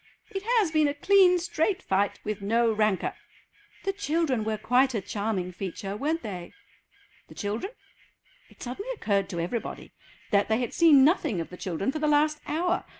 [0.31, 3.13] "It has been a clean straight fight, with no rancour."
[3.83, 6.53] "The children were quite a charming feature, weren't they?"
[7.27, 7.73] The children?
[8.49, 9.91] It suddenly occurred to everybody
[10.31, 12.83] that they had seen nothing of the children for the last hour.